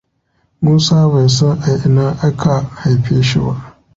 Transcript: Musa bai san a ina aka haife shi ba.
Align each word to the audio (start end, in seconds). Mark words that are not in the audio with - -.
Musa 0.63 0.97
bai 1.11 1.29
san 1.37 1.57
a 1.61 1.71
ina 1.87 2.05
aka 2.27 2.55
haife 2.81 3.15
shi 3.27 3.39
ba. 3.45 3.53